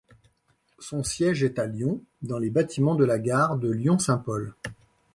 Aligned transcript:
Son 0.79 1.03
siège 1.03 1.43
est 1.43 1.59
à 1.59 1.67
Lyon 1.67 2.01
dans 2.23 2.39
les 2.39 2.49
bâtiments 2.49 2.95
de 2.95 3.05
la 3.05 3.19
gare 3.19 3.59
de 3.59 3.69
Lyon-Saint-Paul. 3.69 4.55